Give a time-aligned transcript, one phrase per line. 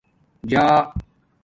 [0.49, 0.65] جآ